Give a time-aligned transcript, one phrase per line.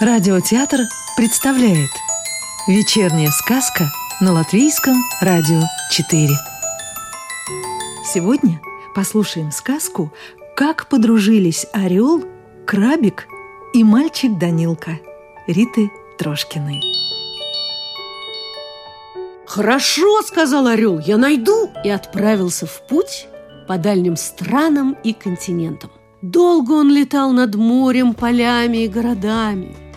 [0.00, 0.82] Радиотеатр
[1.16, 1.90] представляет
[2.68, 3.86] Вечерняя сказка
[4.20, 5.60] на Латвийском радио
[5.90, 6.28] 4
[8.04, 8.60] Сегодня
[8.94, 10.12] послушаем сказку
[10.54, 12.24] «Как подружились орел,
[12.64, 13.26] крабик
[13.74, 15.00] и мальчик Данилка»
[15.48, 16.80] Риты Трошкиной
[19.48, 23.26] «Хорошо,— сказал орел,— я найду!» И отправился в путь
[23.66, 25.90] по дальним странам и континентам.
[26.22, 29.76] Долго он летал над морем, полями и городами–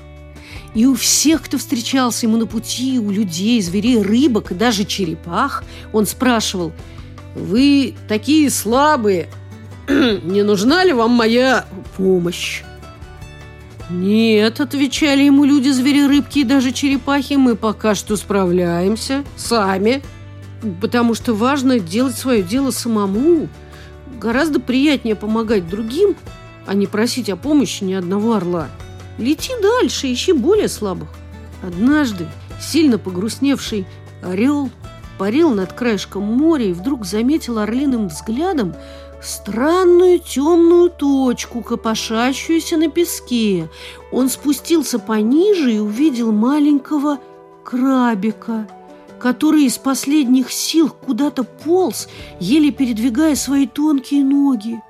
[0.73, 5.63] и у всех, кто встречался ему на пути, у людей, зверей, рыбок и даже черепах,
[5.91, 6.71] он спрашивал,
[7.35, 9.27] «Вы такие слабые,
[9.87, 11.65] не нужна ли вам моя
[11.97, 12.63] помощь?»
[13.89, 20.01] «Нет»,— отвечали ему люди, звери, рыбки и даже черепахи, «мы пока что справляемся сами,
[20.79, 23.49] потому что важно делать свое дело самому.
[24.21, 26.15] Гораздо приятнее помогать другим,
[26.65, 28.69] а не просить о помощи ни одного орла».
[29.17, 31.09] Лети дальше, ищи более слабых.
[31.61, 32.27] Однажды
[32.59, 33.85] сильно погрустневший
[34.23, 34.69] орел
[35.17, 38.73] парил над краешком моря и вдруг заметил орлиным взглядом
[39.21, 43.69] странную темную точку, копошащуюся на песке.
[44.11, 47.19] Он спустился пониже и увидел маленького
[47.63, 48.67] крабика,
[49.19, 52.07] который из последних сил куда-то полз,
[52.39, 54.81] еле передвигая свои тонкие ноги.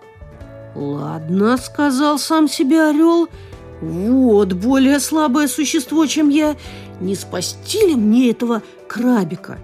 [0.73, 3.27] «Ладно»,— сказал сам себе орел,—
[3.81, 6.55] вот более слабое существо, чем я.
[6.99, 9.57] Не спасти ли мне этого крабика?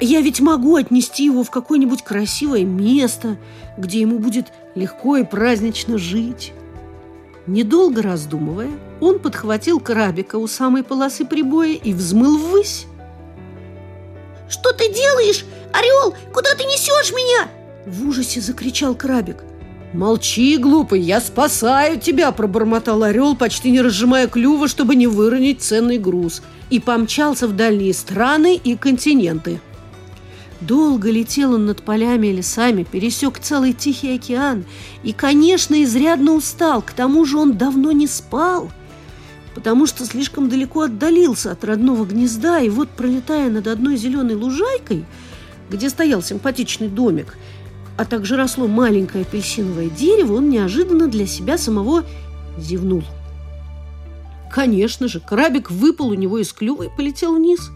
[0.00, 3.38] Я ведь могу отнести его в какое-нибудь красивое место,
[3.76, 6.52] где ему будет легко и празднично жить.
[7.46, 12.86] Недолго раздумывая, он подхватил крабика у самой полосы прибоя и взмыл ввысь.
[14.48, 16.14] «Что ты делаешь, орел?
[16.32, 17.48] Куда ты несешь меня?»
[17.86, 19.38] В ужасе закричал крабик.
[19.92, 25.98] «Молчи, глупый, я спасаю тебя!»– пробормотал орел, почти не разжимая клюва, чтобы не выронить ценный
[25.98, 29.60] груз, и помчался в дальние страны и континенты.
[30.60, 34.64] Долго летел он над полями и лесами, пересек целый Тихий океан
[35.02, 38.70] и, конечно, изрядно устал, к тому же он давно не спал,
[39.56, 45.04] потому что слишком далеко отдалился от родного гнезда, и вот, пролетая над одной зеленой лужайкой,
[45.68, 47.36] где стоял симпатичный домик–
[48.00, 52.02] а также росло маленькое апельсиновое дерево, он неожиданно для себя самого
[52.56, 53.02] зевнул.
[54.50, 57.70] Конечно же, крабик выпал у него из клюва и полетел вниз.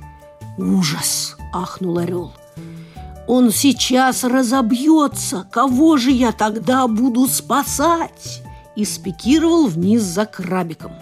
[0.57, 2.33] «Ужас!»– ахнул орел.
[3.27, 5.47] «Он сейчас разобьется!
[5.53, 8.43] Кого же я тогда буду спасать?»
[8.77, 10.93] И спикировал вниз за крабиком.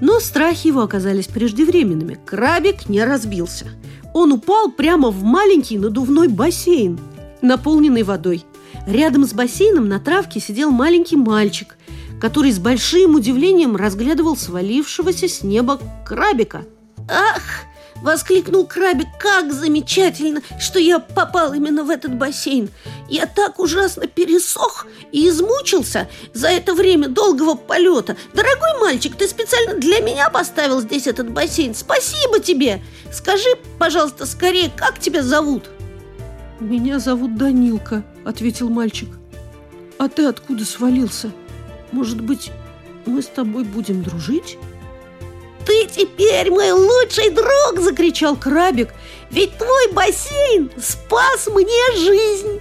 [0.00, 2.16] Но страхи его оказались преждевременными.
[2.24, 3.66] Крабик не разбился.
[4.14, 7.00] Он упал прямо в маленький надувной бассейн–
[7.42, 8.44] наполненный водой.
[8.86, 11.76] Рядом с бассейном на травке сидел маленький мальчик,
[12.20, 16.64] который с большим удивлением разглядывал свалившегося с неба крабика.
[17.08, 17.64] «Ах!»–
[18.02, 19.06] воскликнул крабик.
[19.18, 22.70] «Как замечательно, что я попал именно в этот бассейн!
[23.08, 28.16] Я так ужасно пересох и измучился за это время долгого полета!
[28.34, 31.74] Дорогой мальчик, ты специально для меня поставил здесь этот бассейн!
[31.74, 32.82] Спасибо тебе!
[33.12, 35.64] Скажи, пожалуйста, скорее, как тебя зовут?»
[36.60, 39.08] «Меня зовут Данилка»,— ответил мальчик.
[39.96, 41.30] «А ты откуда свалился?
[41.92, 42.50] Может быть,
[43.06, 44.58] мы с тобой будем дружить?»
[45.64, 48.88] «Ты теперь мой лучший друг!»– закричал крабик.
[49.30, 52.60] «Ведь твой бассейн спас мне жизнь!»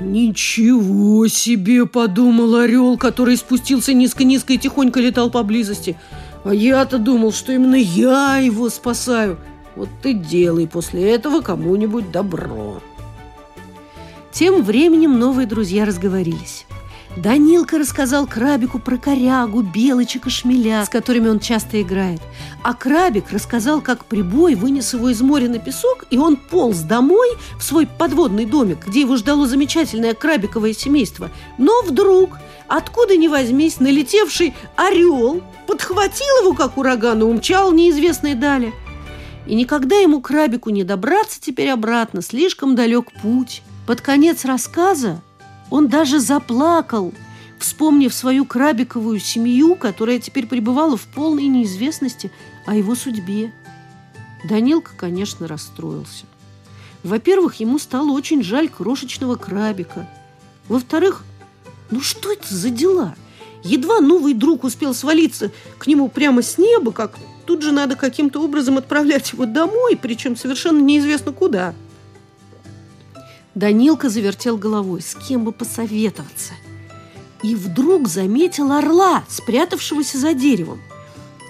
[0.00, 5.96] «Ничего себе!»– подумал орел, который спустился низко-низко и тихонько летал поблизости.
[6.44, 9.38] «А я-то думал, что именно я его спасаю!»
[9.78, 12.82] Вот ты делай после этого кому-нибудь добро.
[14.32, 16.66] Тем временем новые друзья разговорились.
[17.16, 22.20] Данилка рассказал Крабику про корягу, белочек и шмеля, с которыми он часто играет.
[22.62, 27.28] А Крабик рассказал, как прибой вынес его из моря на песок, и он полз домой
[27.58, 31.30] в свой подводный домик, где его ждало замечательное крабиковое семейство.
[31.56, 32.36] Но вдруг,
[32.68, 38.72] откуда ни возьмись, налетевший орел подхватил его, как ураган, и умчал неизвестной дали–
[39.48, 43.62] и никогда ему крабику не добраться теперь обратно, слишком далек путь.
[43.88, 45.22] Под конец рассказа
[45.70, 47.14] он даже заплакал,
[47.58, 52.30] вспомнив свою крабиковую семью, которая теперь пребывала в полной неизвестности
[52.66, 53.50] о его судьбе.
[54.46, 56.26] Данилка, конечно, расстроился.
[57.02, 60.06] Во-первых, ему стало очень жаль крошечного крабика.
[60.68, 61.24] Во-вторых,
[61.90, 63.14] ну что это за дела?
[63.64, 68.42] Едва новый друг успел свалиться к нему прямо с неба, как тут же надо каким-то
[68.44, 71.74] образом отправлять его домой, причем совершенно неизвестно куда.
[73.58, 76.52] Данилка завертел головой, с кем бы посоветоваться.
[77.42, 80.80] И вдруг заметил орла, спрятавшегося за деревом.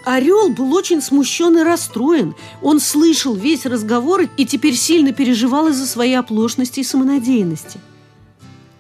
[0.07, 2.35] Орел был очень смущен и расстроен.
[2.63, 7.79] Он слышал весь разговор и теперь сильно переживал из-за своей оплошности и самонадеянности.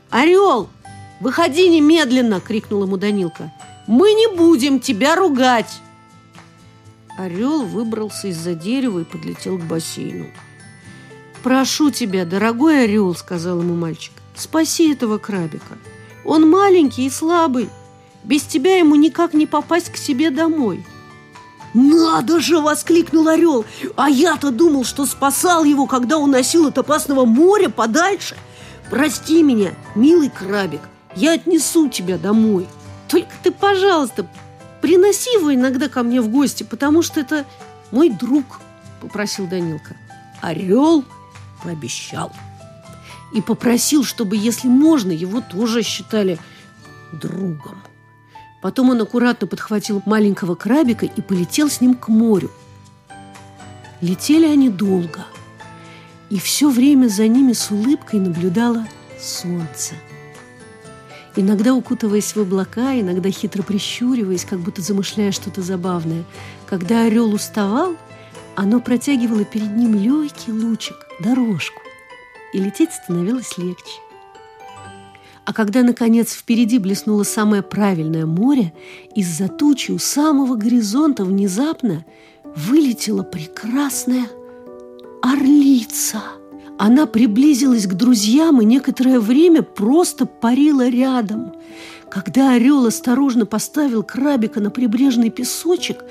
[0.08, 0.70] «Орел,
[1.20, 3.52] выходи немедленно!»– крикнул ему Данилка.
[3.86, 5.82] «Мы не будем тебя ругать!»
[7.18, 10.28] Орел выбрался из-за дерева и подлетел к бассейну.
[11.42, 15.78] «Прошу тебя, дорогой орел»,— сказал ему мальчик,— «спаси этого крабика.
[16.24, 17.70] Он маленький и слабый.
[18.24, 20.84] Без тебя ему никак не попасть к себе домой».
[21.74, 23.64] «Надо же!»– воскликнул орел.
[23.94, 28.36] «А я-то думал, что спасал его, когда уносил от опасного моря подальше.
[28.90, 30.80] Прости меня, милый крабик,
[31.14, 32.66] я отнесу тебя домой.
[33.06, 34.26] Только ты, пожалуйста,
[34.80, 37.44] приноси его иногда ко мне в гости, потому что это
[37.92, 38.60] мой друг»,–
[39.00, 39.94] попросил Данилка.
[40.40, 41.04] Орел
[41.62, 42.32] пообещал.
[43.34, 46.38] И попросил, чтобы, если можно, его тоже считали
[47.12, 47.82] другом.
[48.62, 52.50] Потом он аккуратно подхватил маленького крабика и полетел с ним к морю.
[54.00, 55.24] Летели они долго,
[56.30, 58.86] и все время за ними с улыбкой наблюдало
[59.20, 59.94] солнце.
[61.36, 66.24] Иногда укутываясь в облака, иногда хитро прищуриваясь, как будто замышляя что-то забавное.
[66.66, 67.96] Когда орел уставал,
[68.58, 71.80] оно протягивало перед ним легкий лучик, дорожку,
[72.52, 74.00] и лететь становилось легче.
[75.44, 78.72] А когда, наконец, впереди блеснуло самое правильное море,
[79.14, 82.04] из-за тучи у самого горизонта внезапно
[82.56, 84.26] вылетела прекрасная
[85.22, 86.20] орлица.
[86.78, 91.52] Она приблизилась к друзьям и некоторое время просто парила рядом.
[92.10, 96.04] Когда орел осторожно поставил крабика на прибрежный песочек,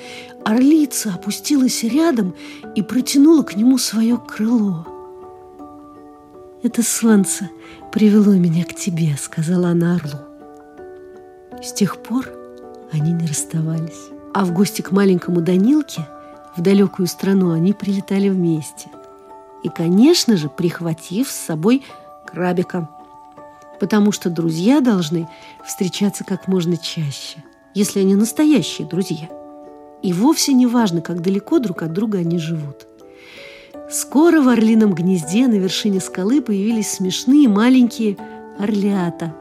[0.45, 2.35] орлица опустилась рядом
[2.75, 4.85] и протянула к нему свое крыло.
[6.61, 7.49] «Это солнце
[7.91, 10.19] привело меня к тебе»,— сказала она орлу.
[11.63, 12.27] С тех пор
[12.91, 14.09] они не расставались.
[14.33, 16.07] А в гости к маленькому Данилке
[16.55, 18.89] в далекую страну они прилетали вместе.
[19.63, 21.83] И, конечно же, прихватив с собой
[22.25, 22.87] крабика.
[23.79, 25.27] Потому что друзья должны
[25.65, 27.43] встречаться как можно чаще,
[27.73, 29.29] если они настоящие друзья.
[30.01, 32.87] И вовсе не важно, как далеко друг от друга они живут–
[33.89, 38.17] Скоро в орлином гнезде на вершине скалы появились смешные маленькие
[38.59, 39.33] орлята.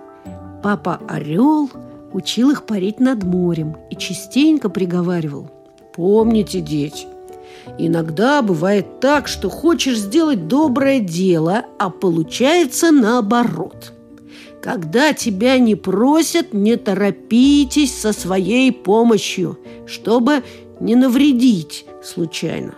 [0.63, 1.69] Папа Орел
[2.13, 5.51] учил их парить над морем и частенько приговаривал.
[5.97, 7.07] «Помните, дети,
[7.77, 13.95] иногда бывает так, что хочешь сделать доброе дело, а получается наоборот.
[14.67, 20.43] Когда тебя не просят, не торопитесь со своей помощью, чтобы
[20.81, 22.75] не навредить случайно.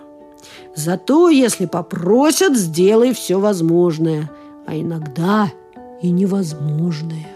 [0.76, 4.30] Зато, если попросят, сделай все возможное,
[4.66, 5.50] а иногда
[6.02, 7.30] и невозможное.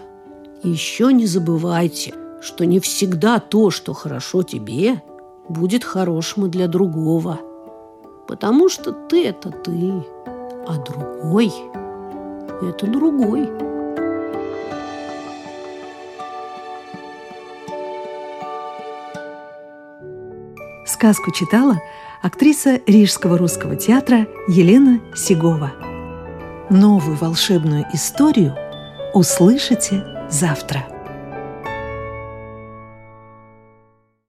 [0.61, 5.01] Еще не забывайте, что не всегда то, что хорошо тебе,
[5.49, 7.39] будет хорошим и для другого.
[8.27, 9.91] Потому что ты– это ты,
[10.67, 11.51] а другой–
[12.61, 13.72] это другой.
[20.93, 21.81] Сказку читала–
[22.21, 25.73] актриса Рижского русского театра Елена Сигова.
[26.69, 28.55] Новую волшебную историю
[29.15, 30.92] услышите завтра.